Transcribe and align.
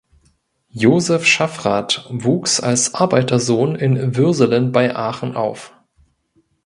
Josef 0.71 1.27
Schaffrath 1.27 2.07
wuchs 2.09 2.59
als 2.59 2.95
Arbeitersohn 2.95 3.75
in 3.75 4.15
Würselen 4.15 4.71
bei 4.71 4.95
Aachen 4.95 5.35
auf. 5.35 5.75